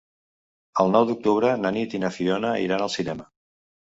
El 0.83 0.87
nou 0.93 1.05
d'octubre 1.09 1.51
na 1.65 1.71
Nit 1.75 1.93
i 1.97 2.01
na 2.03 2.11
Fiona 2.17 2.53
iran 2.65 2.87
al 2.87 2.93
cinema. 2.97 3.29